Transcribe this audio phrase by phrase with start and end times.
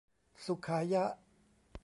[0.45, 1.03] สุขายะ